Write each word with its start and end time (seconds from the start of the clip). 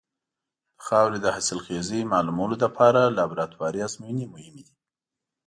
د 0.77 0.79
خاورې 0.85 1.17
د 1.21 1.27
حاصلخېزۍ 1.35 2.01
معلومولو 2.13 2.55
لپاره 2.63 3.01
لابراتواري 3.17 3.79
ازموینې 3.87 4.25
مهمې 4.33 4.61
دي. 4.67 4.75